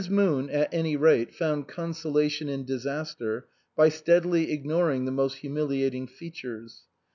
Moon 0.09 0.49
at 0.49 0.67
any 0.73 0.95
rate 0.95 1.31
found 1.31 1.67
consolation 1.67 2.49
in 2.49 2.65
disaster 2.65 3.47
by 3.75 3.87
steadily 3.89 4.51
ignoring 4.51 5.03
its 5.03 5.11
most 5.11 5.43
humili 5.43 5.83
ating 5.85 6.07
features. 6.07 6.85